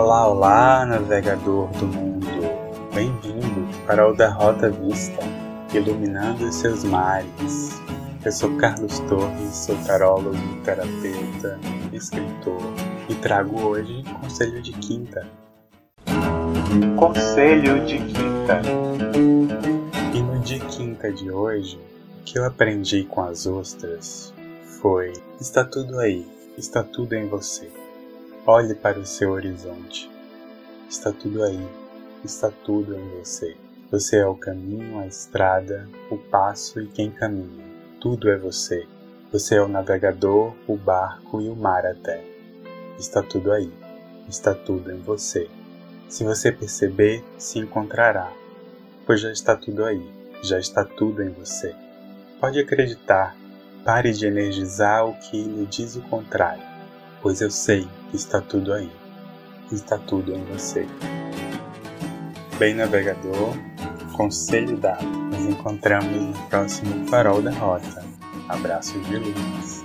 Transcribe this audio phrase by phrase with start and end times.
[0.00, 2.28] Olá, olá, navegador do mundo.
[2.94, 5.20] Bem-vindo para o Da Rota Vista,
[5.74, 7.72] iluminando os seus mares.
[8.24, 11.58] Eu sou Carlos Torres, sou tarólogo, terapeuta,
[11.92, 12.62] escritor
[13.08, 15.26] e trago hoje Conselho de Quinta.
[16.96, 18.62] Conselho de Quinta.
[20.14, 21.76] E no de quinta de hoje,
[22.20, 24.32] o que eu aprendi com as ostras
[24.80, 26.24] foi: está tudo aí,
[26.56, 27.77] está tudo em você.
[28.46, 30.10] Olhe para o seu horizonte.
[30.88, 31.68] Está tudo aí,
[32.24, 33.54] está tudo em você.
[33.90, 37.64] Você é o caminho, a estrada, o passo e quem caminha.
[38.00, 38.86] Tudo é você.
[39.30, 42.24] Você é o navegador, o barco e o mar até.
[42.98, 43.70] Está tudo aí,
[44.28, 45.50] está tudo em você.
[46.08, 48.32] Se você perceber, se encontrará,
[49.04, 50.10] pois já está tudo aí,
[50.42, 51.74] já está tudo em você.
[52.40, 53.36] Pode acreditar,
[53.84, 56.77] pare de energizar o que lhe diz o contrário
[57.22, 58.90] pois eu sei que está tudo aí,
[59.72, 60.86] está tudo em você.
[62.58, 63.54] Bem, navegador,
[64.14, 65.06] conselho dado.
[65.06, 68.04] Nos encontramos no próximo Farol da Rota.
[68.48, 69.84] Abraços de luz.